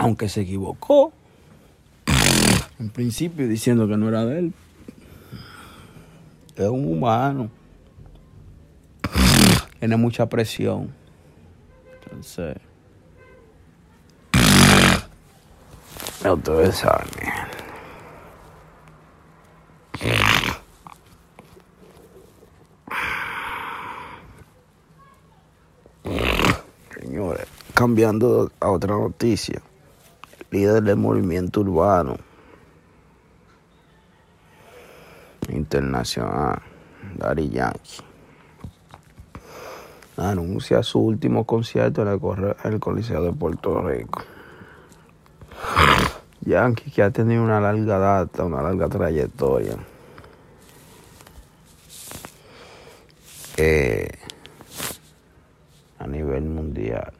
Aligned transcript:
Aunque 0.00 0.30
se 0.30 0.40
equivocó. 0.40 1.12
En 2.78 2.88
principio 2.88 3.46
diciendo 3.46 3.86
que 3.86 3.98
no 3.98 4.08
era 4.08 4.24
de 4.24 4.38
él. 4.38 4.54
Es 6.56 6.68
un 6.68 6.90
humano. 6.90 7.50
Tiene 9.78 9.98
mucha 9.98 10.26
presión. 10.26 10.90
Entonces. 12.02 12.56
Ya 16.24 16.32
ustedes 16.32 16.76
saben. 16.76 17.10
Señores, 26.98 27.46
cambiando 27.74 28.50
a 28.60 28.70
otra 28.70 28.94
noticia. 28.94 29.60
Líder 30.50 30.82
del 30.82 30.96
movimiento 30.96 31.60
urbano 31.60 32.16
internacional, 35.48 36.60
Daddy 37.16 37.50
Yankee, 37.50 38.02
anuncia 40.16 40.82
su 40.82 41.00
último 41.00 41.44
concierto 41.44 42.02
en 42.02 42.72
el 42.72 42.80
Coliseo 42.80 43.22
de 43.22 43.32
Puerto 43.32 43.80
Rico. 43.82 44.22
Yankee 46.40 46.90
que 46.90 47.02
ha 47.02 47.10
tenido 47.10 47.42
una 47.42 47.60
larga 47.60 47.98
data, 47.98 48.44
una 48.44 48.62
larga 48.62 48.88
trayectoria. 48.88 49.76
eh, 53.60 54.08
a 55.98 56.06
nivel 56.06 56.44
mundial. 56.44 57.19